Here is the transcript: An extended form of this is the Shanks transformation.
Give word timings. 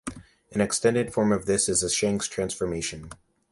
An 0.51 0.61
extended 0.61 1.13
form 1.13 1.31
of 1.31 1.45
this 1.45 1.69
is 1.69 1.81
the 1.81 1.89
Shanks 1.89 2.27
transformation. 2.27 3.11